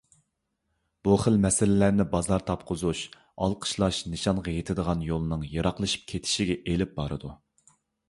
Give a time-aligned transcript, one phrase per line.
[1.07, 7.37] بۇخىل مەسىلىلەرنى بازار تاپقۇزۇش، ئالقىشلاش نىشانغا يېتىدىغان يولنىڭ يېراقلىشىپ كېتىشىگە ئېلىپ بارىدۇ.